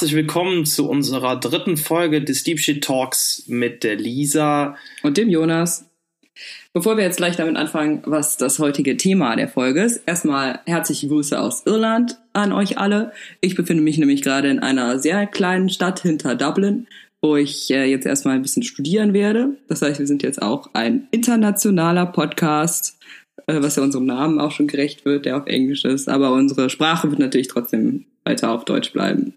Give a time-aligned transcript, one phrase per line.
[0.00, 5.28] herzlich willkommen zu unserer dritten Folge des Deep Shit Talks mit der Lisa und dem
[5.28, 5.90] Jonas.
[6.72, 11.06] Bevor wir jetzt gleich damit anfangen, was das heutige Thema der Folge ist, erstmal herzliche
[11.08, 13.12] Grüße aus Irland an euch alle.
[13.42, 16.86] Ich befinde mich nämlich gerade in einer sehr kleinen Stadt hinter Dublin,
[17.20, 19.58] wo ich äh, jetzt erstmal ein bisschen studieren werde.
[19.68, 22.98] Das heißt, wir sind jetzt auch ein internationaler Podcast,
[23.46, 26.08] äh, was ja unserem Namen auch schon gerecht wird, der auf Englisch ist.
[26.08, 29.34] Aber unsere Sprache wird natürlich trotzdem weiter auf Deutsch bleiben.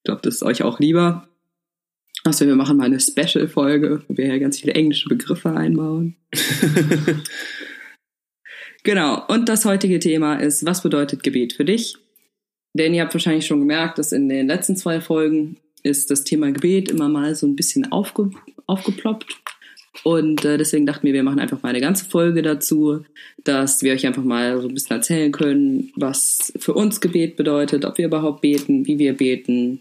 [0.00, 1.28] Ich glaube, das ist euch auch lieber.
[2.24, 6.16] Also wir machen mal eine Special-Folge, wo wir ja ganz viele englische Begriffe einbauen.
[8.82, 11.96] genau, und das heutige Thema ist, was bedeutet Gebet für dich?
[12.74, 16.50] Denn ihr habt wahrscheinlich schon gemerkt, dass in den letzten zwei Folgen ist das Thema
[16.52, 18.30] Gebet immer mal so ein bisschen aufge
[18.66, 19.42] aufgeploppt.
[20.04, 23.04] Und äh, deswegen dachten wir, wir machen einfach mal eine ganze Folge dazu,
[23.44, 27.84] dass wir euch einfach mal so ein bisschen erzählen können, was für uns Gebet bedeutet,
[27.84, 29.80] ob wir überhaupt beten, wie wir beten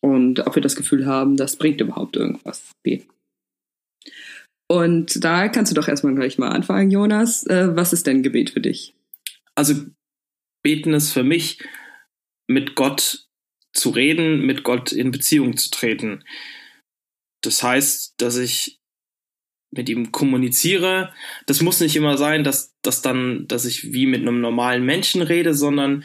[0.00, 3.08] und ob wir das Gefühl haben, das bringt überhaupt irgendwas, beten.
[4.68, 7.46] Und da kannst du doch erstmal gleich mal anfangen, Jonas.
[7.46, 8.94] Äh, was ist denn Gebet für dich?
[9.54, 9.74] Also
[10.62, 11.58] beten ist für mich,
[12.48, 13.26] mit Gott
[13.72, 16.24] zu reden, mit Gott in Beziehung zu treten.
[17.42, 18.80] Das heißt, dass ich
[19.70, 21.12] mit ihm kommuniziere.
[21.46, 25.22] Das muss nicht immer sein, dass, dass dann, dass ich wie mit einem normalen Menschen
[25.22, 26.04] rede, sondern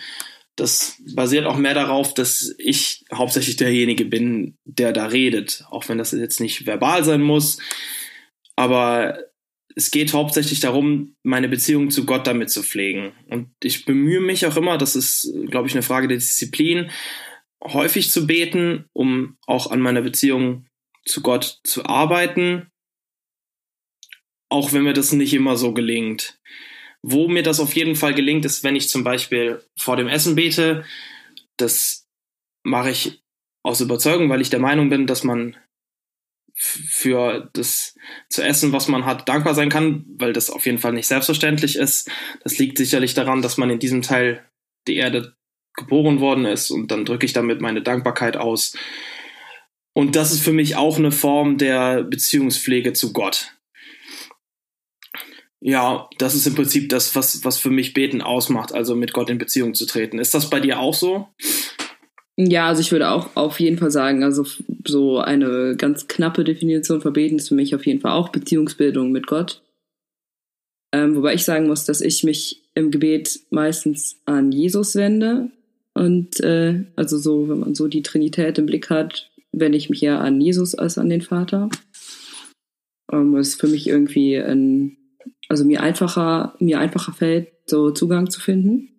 [0.55, 5.63] das basiert auch mehr darauf, dass ich hauptsächlich derjenige bin, der da redet.
[5.69, 7.59] Auch wenn das jetzt nicht verbal sein muss.
[8.55, 9.17] Aber
[9.75, 13.13] es geht hauptsächlich darum, meine Beziehung zu Gott damit zu pflegen.
[13.29, 16.91] Und ich bemühe mich auch immer, das ist, glaube ich, eine Frage der Disziplin,
[17.63, 20.67] häufig zu beten, um auch an meiner Beziehung
[21.05, 22.70] zu Gott zu arbeiten
[24.51, 26.37] auch wenn mir das nicht immer so gelingt.
[27.01, 30.35] Wo mir das auf jeden Fall gelingt, ist, wenn ich zum Beispiel vor dem Essen
[30.35, 30.85] bete.
[31.57, 32.05] Das
[32.63, 33.23] mache ich
[33.63, 35.55] aus Überzeugung, weil ich der Meinung bin, dass man
[36.53, 37.95] für das
[38.29, 41.77] zu essen, was man hat, dankbar sein kann, weil das auf jeden Fall nicht selbstverständlich
[41.77, 42.11] ist.
[42.43, 44.45] Das liegt sicherlich daran, dass man in diesem Teil
[44.85, 45.35] der Erde
[45.75, 48.75] geboren worden ist und dann drücke ich damit meine Dankbarkeit aus.
[49.93, 53.53] Und das ist für mich auch eine Form der Beziehungspflege zu Gott.
[55.63, 59.29] Ja, das ist im Prinzip das, was, was für mich Beten ausmacht, also mit Gott
[59.29, 60.17] in Beziehung zu treten.
[60.17, 61.27] Ist das bei dir auch so?
[62.35, 64.45] Ja, also ich würde auch auf jeden Fall sagen, also
[64.87, 69.11] so eine ganz knappe Definition von Beten ist für mich auf jeden Fall auch Beziehungsbildung
[69.11, 69.61] mit Gott.
[70.91, 75.51] Ähm, wobei ich sagen muss, dass ich mich im Gebet meistens an Jesus wende.
[75.93, 80.01] Und äh, also so, wenn man so die Trinität im Blick hat, wende ich mich
[80.01, 81.69] eher an Jesus als an den Vater.
[83.11, 84.97] Ähm, das ist für mich irgendwie ein
[85.47, 88.89] also mir einfacher, mir einfacher fällt, so Zugang zu finden.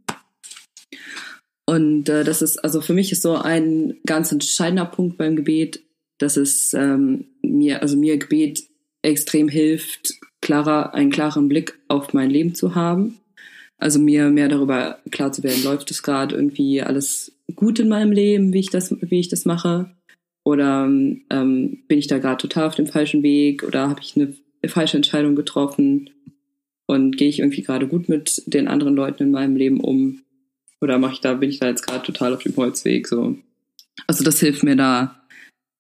[1.66, 5.82] Und äh, das ist, also für mich ist so ein ganz entscheidender Punkt beim Gebet,
[6.18, 8.64] dass es ähm, mir, also mir Gebet
[9.02, 13.18] extrem hilft, klarer, einen klaren Blick auf mein Leben zu haben.
[13.78, 18.12] Also mir mehr darüber klar zu werden, läuft es gerade irgendwie alles gut in meinem
[18.12, 19.90] Leben, wie ich das, wie ich das mache?
[20.44, 21.18] Oder ähm,
[21.88, 24.34] bin ich da gerade total auf dem falschen Weg oder habe ich eine
[24.68, 26.10] falsche Entscheidung getroffen?
[26.92, 30.20] Und gehe ich irgendwie gerade gut mit den anderen Leuten in meinem Leben um?
[30.82, 33.08] Oder mache ich da, bin ich da jetzt gerade total auf dem Holzweg?
[33.08, 33.38] So.
[34.06, 35.24] Also das hilft mir da,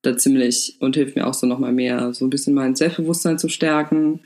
[0.00, 3.50] da ziemlich und hilft mir auch so nochmal mehr, so ein bisschen mein Selbstbewusstsein zu
[3.50, 4.20] stärken.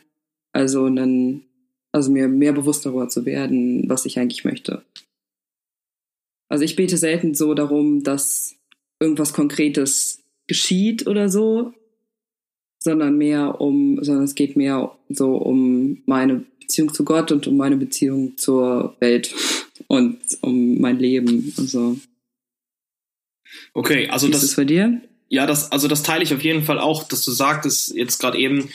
[0.53, 1.45] Also einen,
[1.91, 4.85] also mir mehr bewusst darüber zu werden, was ich eigentlich möchte.
[6.49, 8.55] Also ich bete selten so darum, dass
[9.01, 11.73] irgendwas Konkretes geschieht oder so,
[12.79, 17.57] sondern mehr um, sondern es geht mehr so um meine Beziehung zu Gott und um
[17.57, 19.33] meine Beziehung zur Welt
[19.87, 21.97] und um mein Leben und so.
[23.73, 25.01] Okay, also Wie das ist bei dir?
[25.29, 28.39] Ja, das, also das teile ich auf jeden Fall auch, dass du sagtest jetzt gerade
[28.39, 28.69] eben,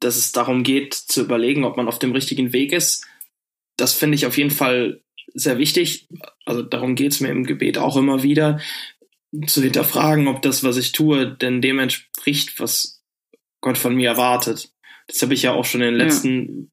[0.00, 3.06] dass es darum geht, zu überlegen, ob man auf dem richtigen Weg ist.
[3.76, 5.00] Das finde ich auf jeden Fall
[5.34, 6.08] sehr wichtig.
[6.44, 8.60] Also darum geht es mir im Gebet auch immer wieder,
[9.46, 13.02] zu hinterfragen, ob das, was ich tue, denn dem entspricht, was
[13.60, 14.72] Gott von mir erwartet.
[15.06, 16.70] Das habe ich ja auch schon in den letzten.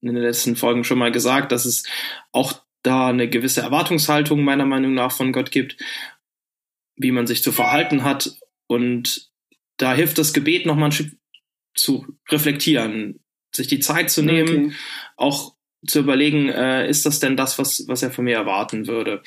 [0.00, 1.84] In den letzten Folgen schon mal gesagt, dass es
[2.32, 5.76] auch da eine gewisse Erwartungshaltung meiner Meinung nach von Gott gibt,
[6.96, 8.38] wie man sich zu verhalten hat.
[8.66, 9.30] Und
[9.76, 11.12] da hilft das Gebet nochmal ein Stück
[11.74, 13.20] zu reflektieren,
[13.54, 14.74] sich die Zeit zu nehmen, okay.
[15.16, 15.54] auch
[15.86, 19.22] zu überlegen, äh, ist das denn das, was, was er von mir erwarten würde?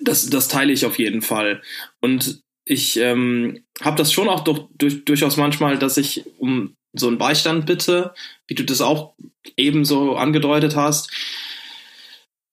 [0.00, 1.62] Das, das teile ich auf jeden Fall.
[2.00, 7.08] Und ich ähm, habe das schon auch durch, durch, durchaus manchmal, dass ich um so
[7.08, 8.14] einen Beistand bitte,
[8.46, 9.14] wie du das auch
[9.56, 11.10] ebenso angedeutet hast.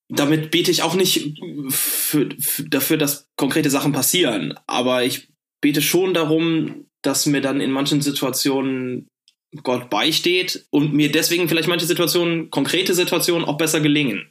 [0.08, 1.38] damit bete ich auch nicht
[1.68, 4.54] für, für, dafür, dass konkrete Sachen passieren.
[4.66, 5.28] Aber ich
[5.60, 9.08] bete schon darum, dass mir dann in manchen Situationen
[9.62, 14.30] Gott beisteht und mir deswegen vielleicht manche Situationen, konkrete Situationen auch besser gelingen.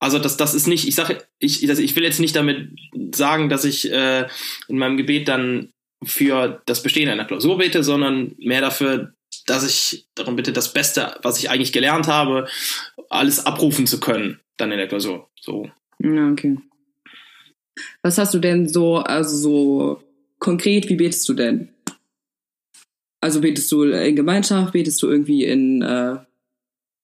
[0.00, 2.70] Also das, das ist nicht, ich sage, ich, ich will jetzt nicht damit
[3.14, 4.28] sagen, dass ich äh,
[4.68, 5.72] in meinem Gebet dann
[6.04, 9.14] für das Bestehen einer Klausur bete, sondern mehr dafür,
[9.46, 12.46] dass ich darum bitte, das Beste, was ich eigentlich gelernt habe,
[13.08, 15.28] alles abrufen zu können, dann in der Klausur.
[15.40, 15.70] So.
[15.98, 16.58] Ja, okay.
[18.02, 20.02] Was hast du denn so, also so
[20.38, 21.70] konkret, wie betest du denn?
[23.20, 26.16] Also betest du in Gemeinschaft, betest du irgendwie in, äh,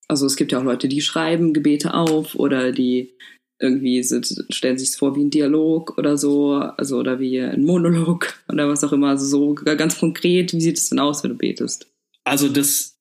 [0.07, 3.15] also es gibt ja auch Leute, die schreiben Gebete auf oder die
[3.59, 8.35] irgendwie sind, stellen sich vor wie ein Dialog oder so, also oder wie ein Monolog
[8.49, 11.37] oder was auch immer, also so ganz konkret, wie sieht es denn aus, wenn du
[11.37, 11.87] betest?
[12.25, 12.99] Also das,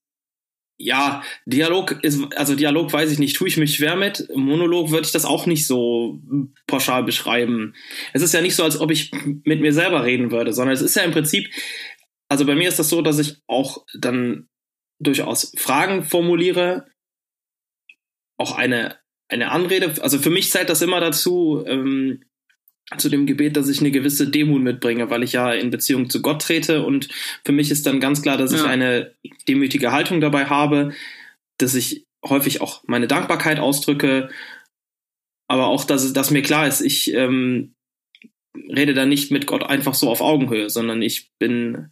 [0.78, 4.28] ja, Dialog ist, also Dialog weiß ich nicht, tue ich mich schwer mit.
[4.36, 6.22] Monolog würde ich das auch nicht so
[6.68, 7.74] pauschal beschreiben.
[8.12, 9.12] Es ist ja nicht so, als ob ich
[9.44, 11.50] mit mir selber reden würde, sondern es ist ja im Prinzip,
[12.28, 14.50] also bei mir ist das so, dass ich auch dann
[15.00, 16.88] durchaus Fragen formuliere,
[18.38, 18.98] auch eine,
[19.34, 22.24] eine Anrede, also für mich zählt das immer dazu, ähm,
[22.98, 26.22] zu dem Gebet, dass ich eine gewisse Demut mitbringe, weil ich ja in Beziehung zu
[26.22, 27.10] Gott trete und
[27.44, 28.60] für mich ist dann ganz klar, dass ja.
[28.60, 29.14] ich eine
[29.48, 30.94] demütige Haltung dabei habe,
[31.58, 34.30] dass ich häufig auch meine Dankbarkeit ausdrücke,
[35.48, 37.74] aber auch, dass, dass mir klar ist, ich ähm,
[38.56, 41.92] rede da nicht mit Gott einfach so auf Augenhöhe, sondern ich bin.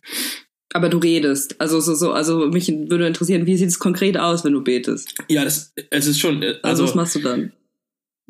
[0.73, 1.59] Aber du redest.
[1.59, 5.13] Also so, so, also mich würde interessieren, wie sieht es konkret aus, wenn du betest?
[5.27, 6.43] Ja, das es ist schon.
[6.43, 7.51] Also, also was machst du dann?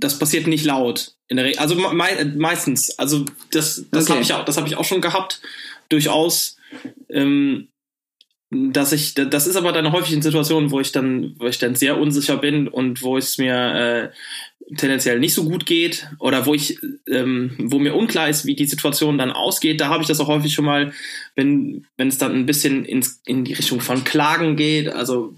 [0.01, 1.59] das passiert nicht laut in der Regel.
[1.59, 2.97] Also me meistens.
[2.99, 4.13] Also das, das okay.
[4.13, 5.41] habe ich auch, das habe ich auch schon gehabt,
[5.89, 6.57] durchaus.
[7.09, 7.67] Ähm,
[8.53, 11.75] dass ich, das ist aber dann häufig in Situationen, wo ich dann, wo ich dann
[11.75, 14.09] sehr unsicher bin und wo es mir äh,
[14.77, 16.79] tendenziell nicht so gut geht oder wo ich,
[17.09, 19.81] ähm, wo mir unklar ist, wie die Situation dann ausgeht.
[19.81, 20.93] Da habe ich das auch häufig schon mal,
[21.35, 25.35] wenn, wenn es dann ein bisschen ins, in die Richtung von Klagen geht, also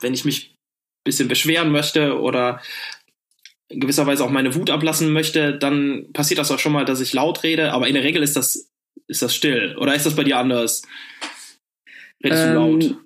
[0.00, 2.60] wenn ich mich ein bisschen beschweren möchte oder
[3.68, 7.00] in gewisser Weise auch meine Wut ablassen möchte, dann passiert das auch schon mal, dass
[7.00, 8.70] ich laut rede, aber in der Regel ist das,
[9.06, 9.76] ist das still.
[9.78, 10.82] Oder ist das bei dir anders?
[12.22, 12.96] Redest ähm, du laut?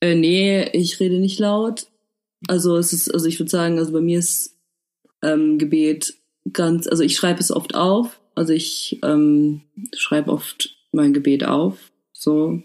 [0.00, 1.86] Äh, nee, ich rede nicht laut.
[2.48, 4.55] Also es ist, also ich würde sagen, also bei mir ist
[5.26, 6.14] ähm, Gebet
[6.52, 8.20] ganz, also ich schreibe es oft auf.
[8.34, 9.62] Also ich ähm,
[9.94, 11.90] schreibe oft mein Gebet auf.
[12.12, 12.62] So.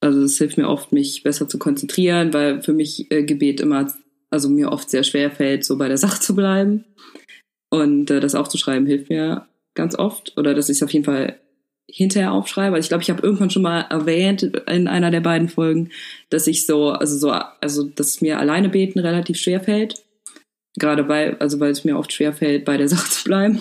[0.00, 3.92] Also es hilft mir oft, mich besser zu konzentrieren, weil für mich äh, Gebet immer
[4.30, 6.84] also mir oft sehr schwer fällt, so bei der Sache zu bleiben.
[7.70, 10.36] Und äh, das aufzuschreiben hilft mir ganz oft.
[10.36, 11.38] Oder dass ich es auf jeden Fall
[11.88, 12.76] hinterher aufschreibe.
[12.76, 15.90] Also ich glaube, ich habe irgendwann schon mal erwähnt in einer der beiden Folgen,
[16.30, 20.02] dass ich so, also so, also dass mir alleine beten relativ schwer fällt.
[20.78, 23.60] Gerade weil, also weil es mir oft schwer fällt, bei der Sache zu bleiben.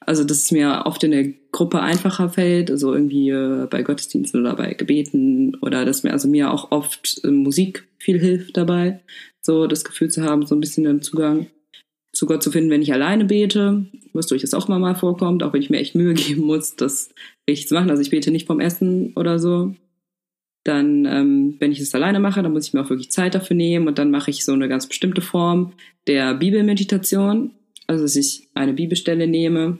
[0.00, 4.40] Also dass es mir oft in der Gruppe einfacher fällt, also irgendwie äh, bei Gottesdiensten
[4.40, 9.00] oder bei Gebeten oder dass mir also mir auch oft äh, Musik viel hilft dabei
[9.46, 11.46] so das Gefühl zu haben, so ein bisschen den Zugang
[12.12, 15.52] zu Gott zu finden, wenn ich alleine bete, was durchaus auch immer mal vorkommt, auch
[15.52, 17.10] wenn ich mir echt Mühe geben muss, das
[17.48, 17.90] richtig zu machen.
[17.90, 19.74] Also ich bete nicht vom Essen oder so.
[20.66, 23.56] Dann, ähm, wenn ich es alleine mache, dann muss ich mir auch wirklich Zeit dafür
[23.56, 25.74] nehmen und dann mache ich so eine ganz bestimmte Form
[26.06, 27.52] der Bibelmeditation.
[27.86, 29.78] Also dass ich eine Bibelstelle nehme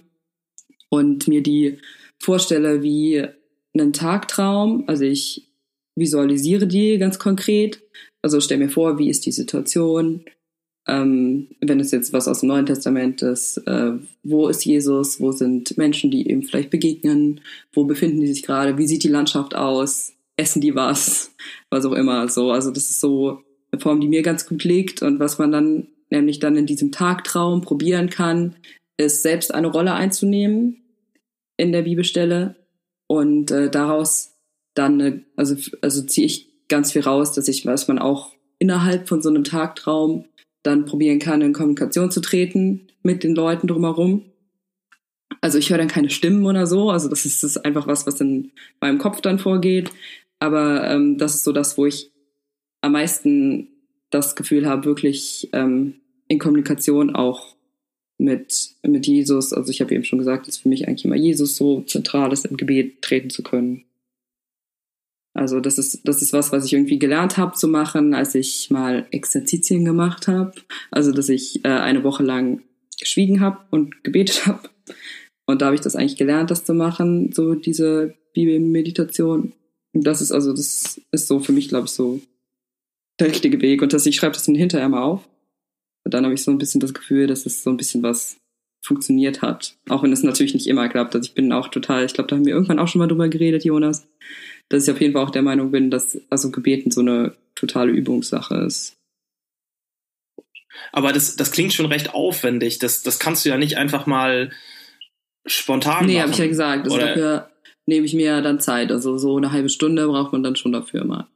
[0.91, 1.79] und mir die
[2.19, 3.25] vorstelle wie
[3.75, 4.85] einen Tagtraum.
[4.87, 5.49] Also ich
[5.97, 7.81] visualisiere die ganz konkret
[8.27, 10.25] also stell mir vor, wie ist die Situation?
[10.89, 13.93] Ähm, wenn es jetzt was aus dem Neuen Testament ist, äh,
[14.25, 15.21] wo ist Jesus?
[15.21, 17.41] Wo sind Menschen, die ihm vielleicht begegnen?
[17.73, 18.79] Wo befinden die sich gerade?
[18.79, 20.13] Wie sieht die Landschaft aus?
[20.37, 21.35] Essen die was?
[21.71, 22.29] Was auch immer.
[22.29, 25.53] So, also das ist so eine Form, die mir ganz gut liegt und was man
[25.53, 28.57] dann nämlich dann in diesem Tagtraum probieren kann,
[28.97, 30.83] ist selbst eine Rolle einzunehmen
[31.57, 32.57] in der Bibelstelle
[33.07, 34.35] und äh, daraus
[34.75, 39.09] dann, eine, also also ziehe ich ganz viel raus, dass ich, was man auch innerhalb
[39.09, 40.27] von so einem Tagtraum
[40.63, 44.25] dann probieren kann, in Kommunikation zu treten mit den Leuten drumherum.
[45.41, 48.07] Also ich höre dann keine Stimmen oder so, also das ist, das ist einfach was,
[48.07, 49.91] was in meinem Kopf dann vorgeht.
[50.39, 52.11] Aber ähm, das ist so das, wo ich
[52.81, 53.69] am meisten
[54.11, 55.95] das Gefühl habe, wirklich ähm,
[56.29, 57.57] in Kommunikation auch
[58.19, 61.57] mit, mit Jesus, also ich habe eben schon gesagt, dass für mich eigentlich immer Jesus
[61.57, 63.85] so zentral ist, im Gebet treten zu können.
[65.35, 68.71] Also das ist, das ist was, was ich irgendwie gelernt habe zu machen, als ich
[68.71, 70.53] mal Exerzitien gemacht habe.
[70.91, 72.63] Also dass ich äh, eine Woche lang
[72.99, 74.71] geschwiegen habe und gebetet habe.
[75.45, 79.53] Und da habe ich das eigentlich gelernt, das zu machen, so diese Bibelmeditation.
[79.97, 82.21] Und das ist also, das ist so für mich, glaube ich, so
[83.19, 83.81] der richtige Weg.
[83.81, 85.27] Und dass ich schreibe das dann hinterher mal auf.
[86.05, 88.37] dann habe ich so ein bisschen das Gefühl, dass es so ein bisschen was
[88.85, 89.75] funktioniert hat.
[89.89, 91.15] Auch wenn es natürlich nicht immer klappt.
[91.15, 93.31] Also ich bin auch total, ich glaube, da haben wir irgendwann auch schon mal drüber
[93.31, 94.07] geredet, Jonas,
[94.69, 97.91] dass ich auf jeden Fall auch der Meinung bin, dass also Gebeten so eine totale
[97.91, 98.99] Übungssache ist.
[100.93, 102.79] Aber das, das klingt schon recht aufwendig.
[102.81, 104.51] Das, das kannst du ja nicht einfach mal
[105.47, 106.23] spontan nee, machen.
[106.23, 106.85] habe ich ja gesagt.
[106.85, 107.51] Also dafür
[107.87, 108.93] nehme ich mir dann Zeit.
[108.93, 111.29] Also so eine halbe Stunde braucht man dann schon dafür mal.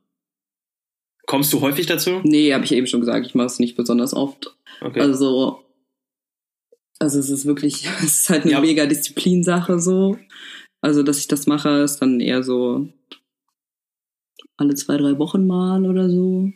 [1.26, 2.20] Kommst du häufig dazu?
[2.24, 3.26] Nee, habe ich eben schon gesagt.
[3.26, 4.56] Ich mache es nicht besonders oft.
[4.80, 5.00] Okay.
[5.00, 5.62] Also,
[6.98, 8.60] also es ist wirklich, es ist halt eine ja.
[8.60, 10.18] mega Disziplinsache so.
[10.80, 12.88] Also, dass ich das mache, ist dann eher so
[14.56, 16.50] alle zwei, drei Wochen mal oder so.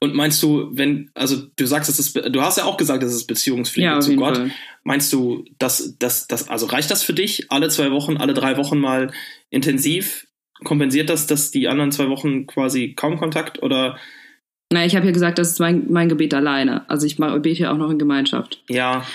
[0.00, 3.14] Und meinst du, wenn, also du sagst, es ist, du hast ja auch gesagt, es
[3.14, 4.36] ist Beziehungspflege ja, zu Gott.
[4.36, 4.50] Fall.
[4.82, 8.56] Meinst du, dass, dass, dass, also reicht das für dich, alle zwei Wochen, alle drei
[8.56, 9.12] Wochen mal
[9.50, 10.26] intensiv?
[10.64, 13.98] Kompensiert das, dass die anderen zwei Wochen quasi kaum Kontakt oder?
[14.72, 16.88] Na, ich habe ja gesagt, das ist mein, mein Gebet alleine.
[16.88, 18.62] Also ich bete ja auch noch in Gemeinschaft.
[18.68, 19.06] Ja.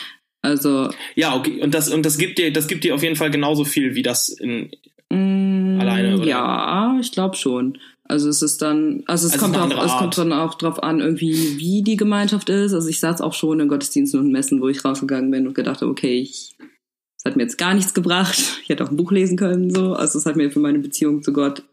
[0.42, 0.90] Also.
[1.16, 1.62] Ja, okay.
[1.62, 4.04] Und das, und das gibt dir, das gibt dir auf jeden Fall genauso viel wie
[4.04, 4.70] das in,
[5.15, 6.25] mm, alleine, oder?
[6.25, 7.77] Ja, ich glaube schon.
[8.07, 11.00] Also es ist dann, also es, also kommt, auch, es kommt dann auch drauf an,
[11.00, 12.74] irgendwie, wie die Gemeinschaft ist.
[12.74, 15.81] Also ich saß auch schon in Gottesdiensten und Messen, wo ich rausgegangen bin und gedacht
[15.81, 16.55] habe, okay, ich,
[17.17, 18.38] es hat mir jetzt gar nichts gebracht.
[18.65, 19.93] Ich hätte auch ein Buch lesen können, so.
[19.93, 21.63] Also es hat mir für meine Beziehung zu Gott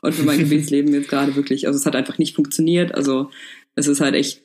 [0.00, 2.94] und für mein Gebetsleben jetzt gerade wirklich, also es hat einfach nicht funktioniert.
[2.94, 3.30] Also
[3.74, 4.42] es ist halt echt,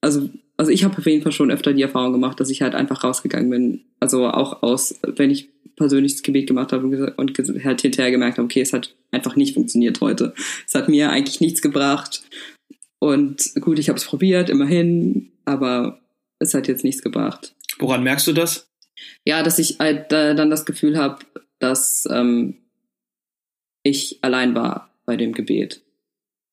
[0.00, 2.74] also, also ich habe auf jeden Fall schon öfter die Erfahrung gemacht, dass ich halt
[2.74, 3.84] einfach rausgegangen bin.
[4.00, 8.44] Also auch aus, wenn ich persönliches Gebet gemacht habe und, und halt hinterher gemerkt habe,
[8.44, 10.34] okay, es hat einfach nicht funktioniert heute.
[10.66, 12.22] Es hat mir eigentlich nichts gebracht.
[12.98, 16.00] Und gut, ich habe es probiert, immerhin, aber
[16.38, 17.54] es hat jetzt nichts gebracht.
[17.78, 18.68] Woran merkst du das?
[19.24, 21.24] Ja, dass ich halt, äh, dann das Gefühl habe,
[21.60, 22.56] dass ähm,
[23.84, 25.82] ich allein war bei dem Gebet.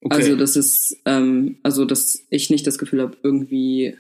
[0.01, 0.15] Okay.
[0.15, 3.98] Also das ist, ähm, also dass ich nicht das Gefühl habe, irgendwie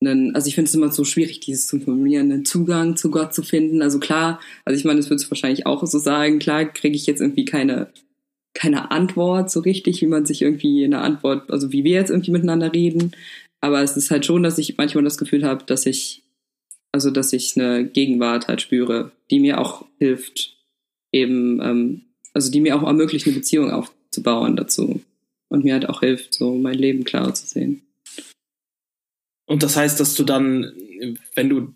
[0.00, 3.34] einen, also ich finde es immer so schwierig, dieses zu formulieren, einen Zugang zu Gott
[3.34, 3.82] zu finden.
[3.82, 7.06] Also klar, also ich meine, das würdest du wahrscheinlich auch so sagen, klar kriege ich
[7.06, 7.88] jetzt irgendwie keine,
[8.54, 12.30] keine Antwort so richtig, wie man sich irgendwie eine Antwort, also wie wir jetzt irgendwie
[12.30, 13.12] miteinander reden.
[13.60, 16.22] Aber es ist halt schon, dass ich manchmal das Gefühl habe, dass ich,
[16.92, 20.56] also dass ich eine Gegenwart halt spüre, die mir auch hilft,
[21.12, 22.02] eben, ähm,
[22.34, 25.00] also die mir auch ermöglicht, eine Beziehung aufzubauen dazu.
[25.50, 27.87] Und mir halt auch hilft, so mein Leben klarer zu sehen.
[29.48, 30.72] Und das heißt, dass du dann,
[31.34, 31.74] wenn du,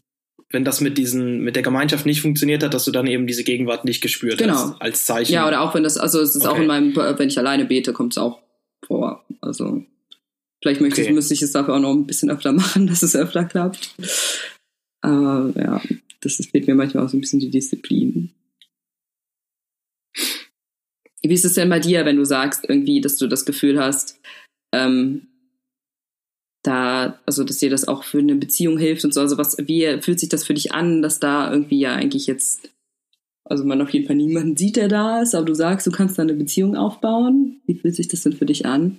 [0.50, 3.44] wenn das mit diesen, mit der Gemeinschaft nicht funktioniert hat, dass du dann eben diese
[3.44, 4.52] Gegenwart nicht gespürt genau.
[4.52, 5.32] hast als Zeichen.
[5.32, 6.54] Ja, oder auch wenn das, also es ist okay.
[6.54, 8.40] auch in meinem, wenn ich alleine bete, kommt es auch
[8.86, 9.24] vor.
[9.40, 9.82] Also
[10.62, 11.08] vielleicht möchte okay.
[11.08, 13.94] ich, müsste ich es dafür auch noch ein bisschen öfter machen, dass es öfter klappt.
[15.00, 15.80] Aber ja,
[16.20, 18.32] das fehlt mir manchmal auch so ein bisschen die Disziplin.
[21.22, 24.20] Wie ist es denn bei dir, wenn du sagst, irgendwie, dass du das Gefühl hast,
[24.74, 25.28] ähm,
[26.62, 29.20] da, also dass dir das auch für eine Beziehung hilft und so.
[29.20, 32.70] Also was, wie fühlt sich das für dich an, dass da irgendwie ja eigentlich jetzt,
[33.44, 36.18] also man auf jeden Fall niemanden sieht, der da ist, aber du sagst, du kannst
[36.18, 37.60] da eine Beziehung aufbauen.
[37.66, 38.98] Wie fühlt sich das denn für dich an?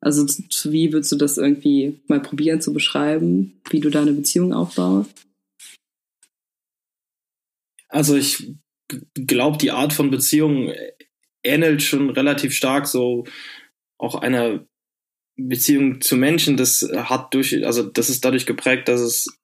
[0.00, 0.26] Also
[0.70, 5.10] wie würdest du das irgendwie mal probieren zu beschreiben, wie du da eine Beziehung aufbaust?
[7.88, 8.54] Also ich
[9.14, 10.72] glaube, die Art von Beziehung
[11.42, 13.24] ähnelt schon relativ stark so
[13.98, 14.64] auch einer
[15.38, 19.38] Beziehung zu Menschen, das hat durch, also das ist dadurch geprägt, dass es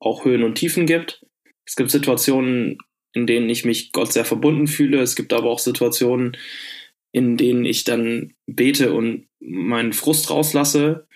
[0.00, 1.24] auch Höhen und Tiefen gibt.
[1.66, 2.78] Es gibt Situationen,
[3.12, 5.00] in denen ich mich Gott sehr verbunden fühle.
[5.00, 6.36] Es gibt aber auch Situationen,
[7.12, 11.06] in denen ich dann bete und meinen Frust rauslasse.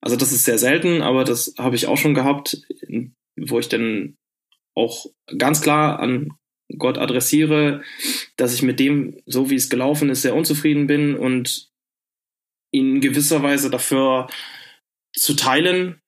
[0.00, 2.62] Also das ist sehr selten, aber das habe ich auch schon gehabt,
[3.36, 4.16] wo ich dann
[4.74, 6.32] auch ganz klar an
[6.78, 7.82] Gott adressiere,
[8.36, 11.69] dass ich mit dem, so wie es gelaufen ist, sehr unzufrieden bin und
[12.70, 14.28] in gewisser Weise dafür
[15.12, 16.00] zu teilen,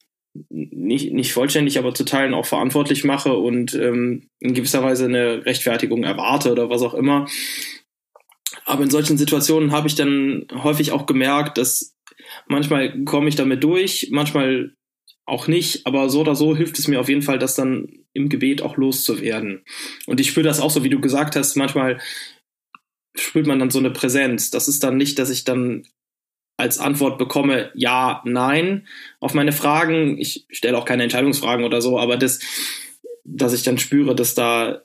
[0.48, 5.44] nicht, nicht vollständig, aber zu teilen auch verantwortlich mache und ähm, in gewisser Weise eine
[5.44, 7.28] Rechtfertigung erwarte oder was auch immer.
[8.64, 11.94] Aber in solchen Situationen habe ich dann häufig auch gemerkt, dass
[12.46, 14.74] manchmal komme ich damit durch, manchmal
[15.26, 18.28] auch nicht, aber so oder so hilft es mir auf jeden Fall, das dann im
[18.28, 19.64] Gebet auch loszuwerden.
[20.06, 22.00] Und ich spüre das auch so, wie du gesagt hast, manchmal
[23.14, 24.50] spürt man dann so eine Präsenz.
[24.50, 25.86] Das ist dann nicht, dass ich dann
[26.56, 28.86] als Antwort bekomme, ja, nein,
[29.20, 30.18] auf meine Fragen.
[30.18, 32.40] Ich stelle auch keine Entscheidungsfragen oder so, aber das,
[33.24, 34.82] dass ich dann spüre, dass da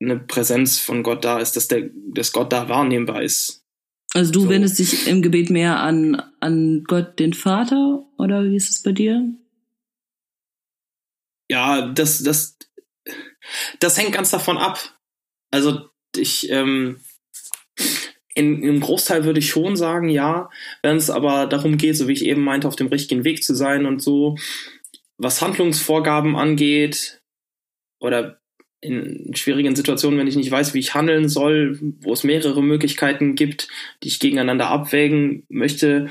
[0.00, 3.64] eine Präsenz von Gott da ist, dass der, dass Gott da wahrnehmbar ist.
[4.14, 4.48] Also du so.
[4.48, 8.92] wendest dich im Gebet mehr an, an Gott den Vater oder wie ist es bei
[8.92, 9.22] dir?
[11.50, 12.56] Ja, das, das,
[13.80, 14.98] das hängt ganz davon ab.
[15.50, 17.00] Also ich, ähm,
[18.36, 20.50] in, im Großteil würde ich schon sagen, ja.
[20.82, 23.54] Wenn es aber darum geht, so wie ich eben meinte, auf dem richtigen Weg zu
[23.54, 24.36] sein und so,
[25.16, 27.22] was Handlungsvorgaben angeht
[27.98, 28.38] oder
[28.82, 33.34] in schwierigen Situationen, wenn ich nicht weiß, wie ich handeln soll, wo es mehrere Möglichkeiten
[33.34, 33.68] gibt,
[34.02, 36.10] die ich gegeneinander abwägen möchte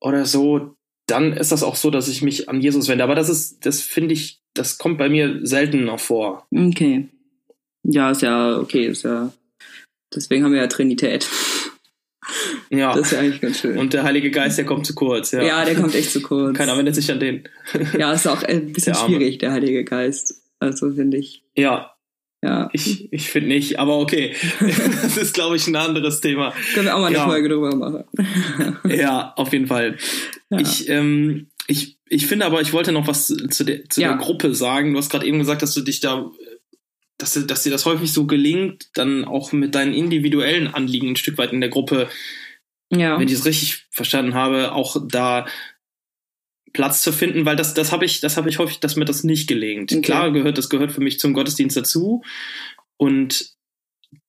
[0.00, 0.74] oder so,
[1.06, 3.04] dann ist das auch so, dass ich mich an Jesus wende.
[3.04, 6.48] Aber das ist, das finde ich, das kommt bei mir selten noch vor.
[6.52, 7.08] Okay.
[7.84, 9.32] Ja, ist ja okay, ist ja.
[10.14, 11.28] Deswegen haben wir ja Trinität.
[12.70, 12.94] Ja.
[12.94, 13.78] Das ist ja eigentlich ganz schön.
[13.78, 15.32] Und der Heilige Geist, der kommt zu kurz.
[15.32, 16.56] Ja, ja der kommt echt zu kurz.
[16.56, 17.48] Keiner wendet sich an den.
[17.98, 20.34] ja, ist auch ein bisschen der schwierig, der Heilige Geist.
[20.58, 21.42] Also finde ich.
[21.56, 21.94] Ja.
[22.42, 22.70] Ja.
[22.72, 24.34] Ich, ich finde nicht, aber okay.
[24.60, 26.54] das ist, glaube ich, ein anderes Thema.
[26.74, 27.26] Können wir auch mal eine Ja.
[27.26, 28.04] Folge drüber machen.
[28.88, 29.96] Ja, auf jeden Fall.
[30.50, 30.58] Ja.
[30.60, 34.08] Ich, ähm, ich, ich finde aber, ich wollte noch was zu der, zu Ja.
[34.08, 34.92] der Gruppe sagen.
[34.92, 36.30] Du hast gerade eben gesagt, dass du dich da,
[37.22, 41.38] dass, dass dir das häufig so gelingt, dann auch mit deinen individuellen Anliegen ein Stück
[41.38, 42.08] weit in der Gruppe,
[42.90, 43.18] ja.
[43.18, 45.46] wenn ich es richtig verstanden habe, auch da
[46.72, 49.24] Platz zu finden, weil das, das habe ich, das habe ich häufig, dass mir das
[49.24, 49.92] nicht gelingt.
[49.92, 50.02] Okay.
[50.02, 52.22] Klar gehört, das gehört für mich zum Gottesdienst dazu
[52.96, 53.56] und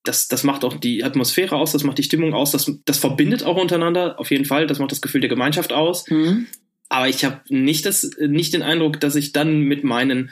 [0.04, 3.44] das, das macht auch die Atmosphäre aus, das macht die Stimmung aus, das, das verbindet
[3.44, 6.08] auch untereinander, auf jeden Fall, das macht das Gefühl der Gemeinschaft aus.
[6.08, 6.48] Hm?
[6.90, 10.32] Aber ich habe nicht das, nicht den Eindruck, dass ich dann mit meinen,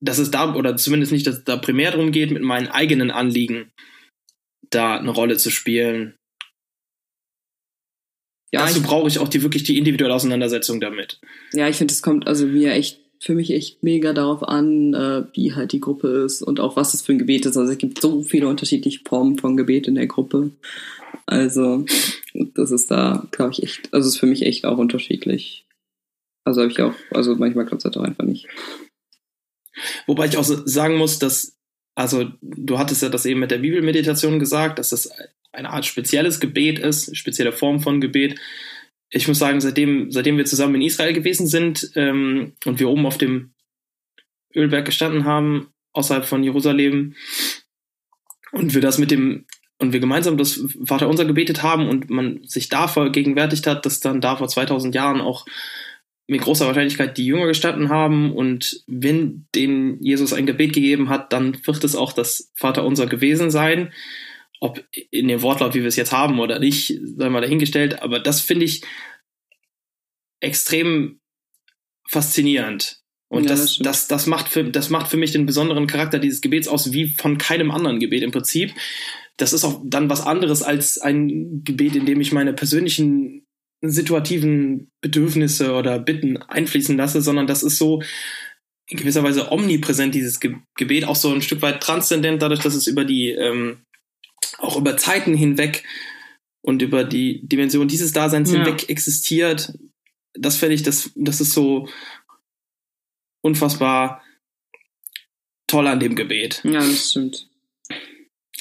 [0.00, 3.10] dass es da, oder zumindest nicht, dass es da primär darum geht, mit meinen eigenen
[3.10, 3.70] Anliegen
[4.70, 6.14] da eine Rolle zu spielen.
[8.52, 11.20] Ja, Dazu brauche ich auch die wirklich die individuelle Auseinandersetzung damit.
[11.52, 15.24] ja, ich finde, es kommt also mir echt, für mich echt mega darauf an, äh,
[15.34, 17.56] wie halt die Gruppe ist und auch was es für ein Gebet ist.
[17.56, 20.50] Also es gibt so viele unterschiedliche Formen von Gebet in der Gruppe.
[21.26, 21.84] Also
[22.54, 25.66] das ist da, glaube ich, echt, also es ist für mich echt auch unterschiedlich.
[26.44, 28.48] Also habe ich auch, also manchmal klappt es halt auch einfach nicht.
[30.06, 31.56] Wobei ich auch so sagen muss, dass,
[31.94, 35.10] also du hattest ja das eben mit der Bibelmeditation gesagt, dass das
[35.52, 38.38] eine Art spezielles Gebet ist, spezielle Form von Gebet.
[39.10, 43.06] Ich muss sagen, seitdem, seitdem wir zusammen in Israel gewesen sind ähm, und wir oben
[43.06, 43.52] auf dem
[44.54, 47.14] Ölberg gestanden haben, außerhalb von Jerusalem,
[48.52, 49.46] und wir das mit dem,
[49.78, 54.20] und wir gemeinsam das Vaterunser gebetet haben und man sich da vergegenwärtigt hat, dass dann
[54.20, 55.46] da vor 2000 Jahren auch
[56.30, 61.32] mit großer Wahrscheinlichkeit die Jünger gestanden haben und wenn denen Jesus ein Gebet gegeben hat,
[61.32, 63.92] dann wird es auch das Vaterunser gewesen sein.
[64.60, 68.20] Ob in dem Wortlaut, wie wir es jetzt haben oder nicht, sei mal dahingestellt, aber
[68.20, 68.82] das finde ich
[70.38, 71.18] extrem
[72.08, 73.00] faszinierend.
[73.28, 76.40] Und Ja, das das, das, macht für, das macht für mich den besonderen Charakter dieses
[76.40, 78.72] Gebets aus, wie von keinem anderen Gebet im Prinzip.
[79.36, 83.48] Das ist auch dann was anderes als ein Gebet, in dem ich meine persönlichen
[83.82, 88.02] situativen Bedürfnisse oder Bitten einfließen lasse, sondern das ist so
[88.88, 92.74] in gewisser Weise omnipräsent, dieses Ge Gebet, auch so ein Stück weit transzendent, dadurch, dass
[92.74, 93.84] es über die, ähm,
[94.58, 95.84] auch über Zeiten hinweg
[96.62, 98.58] und über die Dimension dieses Daseins Ja.
[98.64, 99.72] hinweg existiert.
[100.34, 101.88] Das finde ich, das, das ist so
[103.42, 104.22] unfassbar
[105.66, 106.60] toll an dem Gebet.
[106.64, 107.49] Ja, das stimmt.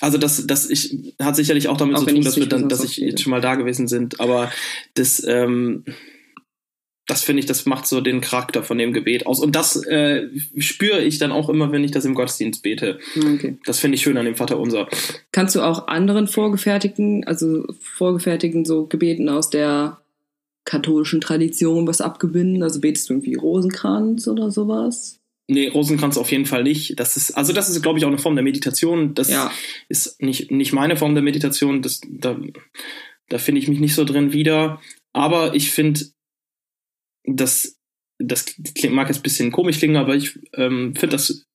[0.01, 2.83] Also das, das ich, hat sicherlich auch damit Auch zu tun, dass wir dann, dass
[2.83, 4.19] ich jetzt schon mal da gewesen sind.
[4.19, 4.51] Aber
[4.93, 5.83] das, ähm,
[7.09, 9.39] das finde ich, das macht so den Charakter von dem Gebet aus.
[9.39, 12.99] Und das äh, spüre ich dann auch immer, wenn ich das im Gottesdienst bete.
[13.17, 13.57] Okay.
[13.65, 14.87] Das finde ich schön an dem Vater unser.
[15.31, 19.99] Kannst du auch anderen vorgefertigten, also vorgefertigten so Gebeten aus der
[20.65, 22.61] katholischen Tradition was abgewinnen?
[22.61, 25.18] Also betest du irgendwie Rosenkranz oder sowas?
[25.51, 26.99] Nee, Rosenkranz auf jeden Fall nicht.
[26.99, 29.15] Das ist, also das ist, glaube ich, auch eine Form der Meditation.
[29.15, 29.51] Das Ja.
[29.87, 31.81] ist nicht, nicht meine Form der Meditation.
[31.81, 32.39] Das, da,
[33.29, 34.79] da finde ich mich nicht so drin wieder.
[35.11, 36.01] Aber ich finde,
[37.25, 37.79] das,
[38.19, 41.47] das klingt, mag jetzt ein bisschen komisch klingen, aber ich ähm, finde das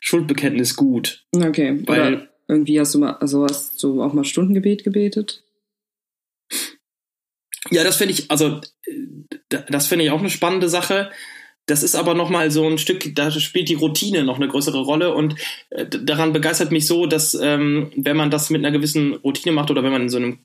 [0.00, 1.26] Schuldbekenntnis gut.
[1.34, 1.82] Okay.
[1.86, 5.44] Weil- Oder irgendwie hast du mal, also hast du auch mal Stundengebet gebetet?
[7.70, 8.92] Ja, das finde ich, also äh,
[9.48, 11.10] da- das finde ich auch eine spannende Sache.
[11.66, 14.82] Das ist aber noch mal so ein Stück, da spielt die Routine noch eine größere
[14.82, 15.36] Rolle und
[15.70, 19.70] äh, daran begeistert mich so, dass ähm, wenn man das mit einer gewissen Routine macht
[19.70, 20.40] oder wenn man in so einem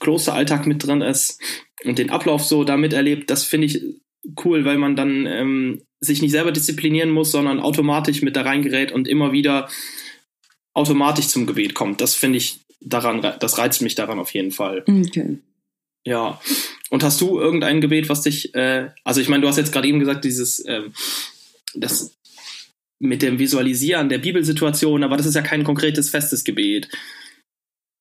[0.00, 1.40] Klosteralltag mit drin ist
[1.84, 3.82] und den Ablauf so damit erlebt, das finde ich
[4.44, 8.92] cool, weil man dann ähm, sich nicht selber disziplinieren muss, sondern automatisch mit da reingerät
[8.92, 9.68] und immer wieder
[10.74, 12.00] automatisch zum Gebet kommt.
[12.00, 14.84] Das finde ich daran, das reizt mich daran auf jeden Fall.
[14.86, 15.38] Okay.
[16.04, 16.40] Ja.
[16.90, 19.88] Und hast du irgendein Gebet, was dich, äh, also ich meine, du hast jetzt gerade
[19.88, 20.92] eben gesagt, dieses, ähm,
[21.74, 22.16] das
[22.98, 26.88] mit dem Visualisieren der Bibelsituation, aber das ist ja kein konkretes festes Gebet.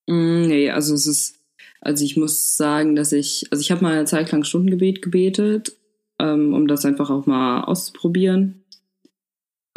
[0.08, 1.36] Mm, nee, also es ist,
[1.82, 5.74] also ich muss sagen, dass ich, also ich habe mal eine Zeit lang Stundengebet gebetet,
[6.20, 8.64] ähm, um das einfach auch mal auszuprobieren.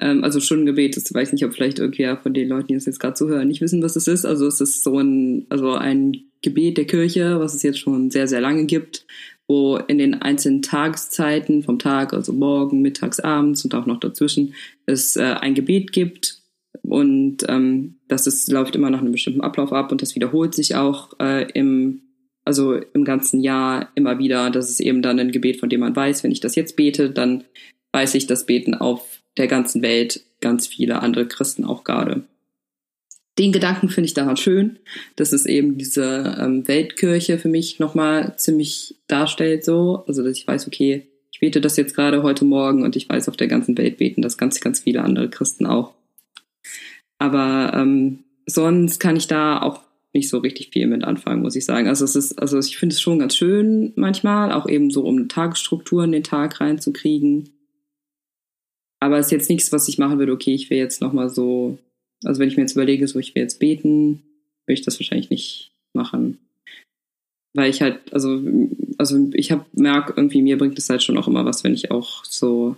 [0.01, 3.01] Ähm, also Stundengebet, das weiß nicht, ob vielleicht irgendwie von den Leuten, die das jetzt
[3.01, 4.25] gerade zuhören, nicht wissen, was es ist.
[4.25, 8.26] Also es ist so ein, also ein Gebet der Kirche, was es jetzt schon sehr,
[8.26, 9.07] sehr lange gibt,
[9.46, 14.55] wo in den einzelnen Tageszeiten vom Tag, also morgen, mittags, abends und auch noch dazwischen,
[14.87, 16.38] es äh, ein Gebet gibt.
[16.83, 20.76] Und ähm, das ist, läuft immer nach einem bestimmten Ablauf ab und das wiederholt sich
[20.76, 22.03] auch äh, im,
[22.44, 24.50] also im ganzen Jahr immer wieder.
[24.50, 27.11] Das ist eben dann ein Gebet, von dem man weiß, wenn ich das jetzt bete,
[27.11, 27.44] dann
[27.92, 32.24] weiß ich, das beten auf der ganzen Welt ganz viele andere Christen auch gerade.
[33.40, 34.79] Den Gedanken finde ich daran schön,
[35.16, 40.05] dass es eben diese ähm, Weltkirche für mich nochmal ziemlich darstellt, so.
[40.07, 43.31] Also, dass ich weiß, okay, ich bete das jetzt gerade heute Morgen und ich weiß,
[43.31, 45.94] auf der ganzen Welt beten das ganz, ganz viele andere Christen auch.
[47.18, 49.81] Aber ähm, sonst kann ich da auch
[50.12, 51.88] nicht so richtig viel mit anfangen, muss ich sagen.
[51.88, 55.16] Also es ist, also ich finde es schon ganz schön manchmal, auch eben so um
[55.16, 57.48] eine Tagesstruktur in den Tag reinzukriegen.
[58.98, 61.79] Aber es ist jetzt nichts, was ich machen würde, okay, ich will jetzt nochmal so,
[62.24, 64.22] also wenn ich mir jetzt überlege, so ich will jetzt beten,
[64.66, 66.38] würde ich das wahrscheinlich nicht machen.
[67.54, 68.40] Weil ich halt, also,
[68.98, 71.90] also ich hab, merk irgendwie, mir bringt es halt schon auch immer was, wenn ich
[71.90, 72.76] auch so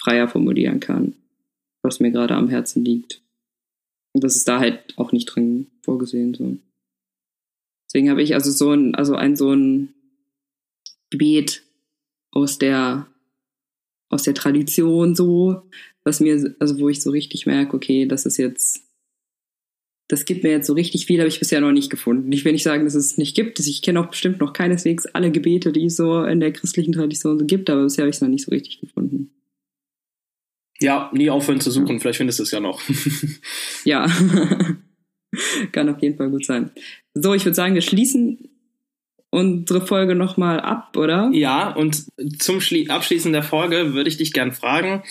[0.00, 1.14] freier formulieren kann,
[1.82, 3.22] was mir gerade am Herzen liegt.
[4.12, 6.58] Und das ist da halt auch nicht drin vorgesehen, so.
[7.88, 9.94] Deswegen habe ich also so ein, also ein so ein
[11.10, 11.62] Gebet
[12.32, 13.06] aus der
[14.08, 15.62] aus der Tradition so,
[16.06, 18.80] was mir, also wo ich so richtig merke, okay, das ist jetzt,
[20.08, 22.30] das gibt mir jetzt so richtig viel, habe ich bisher noch nicht gefunden.
[22.30, 23.58] Ich will nicht sagen, dass es nicht gibt.
[23.58, 27.40] Ich kenne auch bestimmt noch keineswegs alle Gebete, die es so in der christlichen Tradition
[27.40, 29.32] so gibt, aber bisher habe ich es noch nicht so richtig gefunden.
[30.78, 32.80] Ja, nie aufhören zu suchen, vielleicht findest du es ja noch.
[33.84, 34.06] ja,
[35.72, 36.70] kann auf jeden Fall gut sein.
[37.14, 38.48] So, ich würde sagen, wir schließen
[39.30, 41.30] unsere Folge nochmal ab, oder?
[41.32, 42.06] Ja, und
[42.38, 45.02] zum Schli Abschließen der Folge würde ich dich gern fragen.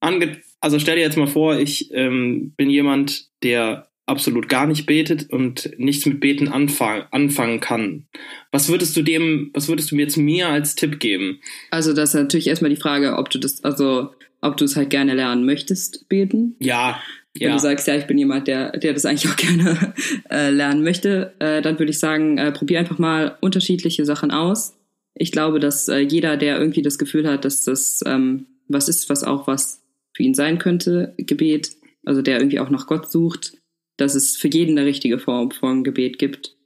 [0.00, 4.86] Ange also stell dir jetzt mal vor, ich ähm, bin jemand, der absolut gar nicht
[4.86, 8.06] betet und nichts mit Beten anfang anfangen kann.
[8.52, 11.40] Was würdest du dem, was würdest du mir jetzt mir als Tipp geben?
[11.70, 14.90] Also das ist natürlich erstmal die Frage, ob du das, also ob du es halt
[14.90, 16.56] gerne lernen möchtest, beten.
[16.60, 17.00] Ja,
[17.34, 17.54] wenn ja.
[17.54, 19.94] du sagst, ja, ich bin jemand, der, der das eigentlich auch gerne
[20.30, 24.76] äh, lernen möchte, äh, dann würde ich sagen, äh, probier einfach mal unterschiedliche Sachen aus.
[25.14, 29.08] Ich glaube, dass äh, jeder, der irgendwie das Gefühl hat, dass das ähm, was ist,
[29.08, 29.85] was auch was
[30.16, 33.58] für ihn sein könnte, Gebet, also der irgendwie auch nach Gott sucht,
[33.98, 36.56] dass es für jeden eine richtige Form von Gebet gibt.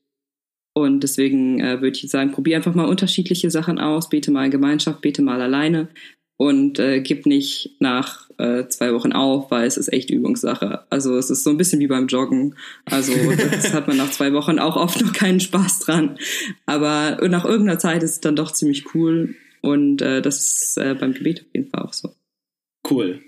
[0.72, 4.52] Und deswegen äh, würde ich sagen, probier einfach mal unterschiedliche Sachen aus, bete mal in
[4.52, 5.88] Gemeinschaft, bete mal alleine
[6.36, 10.86] und äh, gib nicht nach äh, zwei Wochen auf, weil es ist echt Übungssache.
[10.88, 12.54] Also es ist so ein bisschen wie beim Joggen.
[12.84, 16.18] Also das hat man nach zwei Wochen auch oft noch keinen Spaß dran.
[16.66, 19.34] Aber nach irgendeiner Zeit ist es dann doch ziemlich cool.
[19.60, 22.14] Und äh, das ist äh, beim Gebet auf jeden Fall auch so.
[22.88, 23.20] Cool.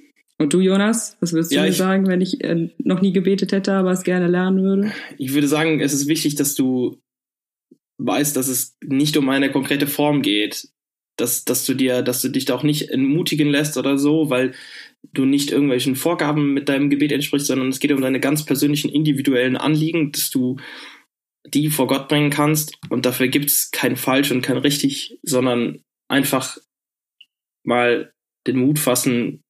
[0.43, 3.53] Und du, Jonas, was würdest du ja, mir sagen, wenn ich äh, noch nie gebetet
[3.53, 4.93] hätte, aber es gerne lernen würde?
[5.19, 7.01] Ich würde sagen, es ist wichtig, dass du
[7.99, 10.73] weißt, dass es nicht um eine konkrete Form geht
[11.17, 14.55] dass, dass du dir, dass du dich da auch nicht entmutigen lässt oder so, weil
[15.13, 18.91] du nicht irgendwelchen Vorgaben mit deinem Gebet entsprichst, sondern es geht um deine ganz persönlichen,
[18.91, 20.57] individuellen Anliegen, dass du
[21.45, 25.83] die vor Gott bringen kannst und dafür gibt es kein falsch und kein richtig, sondern
[26.09, 26.57] einfach
[27.65, 28.13] mal
[28.47, 29.42] den Mut fassen,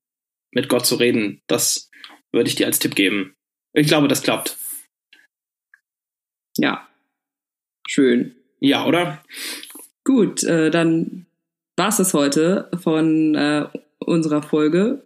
[0.53, 1.43] mit Gott zu reden.
[1.47, 1.91] Das
[2.31, 3.35] würde ich dir als Tipp geben.
[3.73, 4.57] Ich glaube, das klappt.
[6.57, 6.87] Ja.
[7.88, 8.37] Schön.
[8.61, 9.23] Ja, oder?
[10.05, 11.27] Gut, äh, dann
[11.77, 13.67] war es das heute von äh,
[13.99, 15.05] unserer Folge.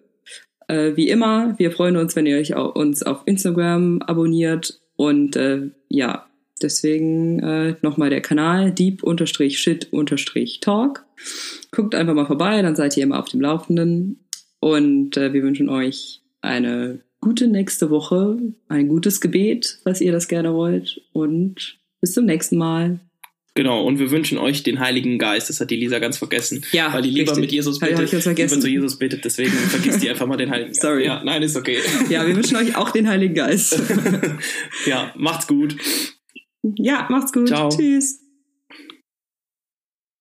[0.68, 5.36] Äh, wie immer, wir freuen uns, wenn ihr euch auch, uns auf Instagram abonniert und
[5.36, 6.26] äh, ja,
[6.60, 11.04] deswegen äh, nochmal der Kanal deep-shit-talk.
[11.70, 14.25] Guckt einfach mal vorbei, dann seid ihr immer auf dem Laufenden
[14.60, 18.38] und äh, wir wünschen euch eine gute nächste Woche,
[18.68, 23.00] ein gutes Gebet, falls ihr das gerne wollt und bis zum nächsten Mal.
[23.56, 25.48] Genau, und wir wünschen euch den Heiligen Geist.
[25.48, 26.62] Das hat die Lisa ganz vergessen.
[26.72, 27.40] Ja, weil die lieber richtig.
[27.40, 29.24] mit Jesus betet, lieber zu Jesus betet.
[29.24, 30.82] Deswegen vergisst die einfach mal den Heiligen Geist.
[30.82, 31.06] Sorry.
[31.06, 31.78] Ja, nein, ist okay.
[32.10, 33.80] Ja, wir wünschen euch auch den Heiligen Geist.
[34.86, 35.74] ja, macht's gut.
[36.76, 37.48] Ja, macht's gut.
[37.48, 37.70] Ciao.
[37.70, 38.25] Tschüss.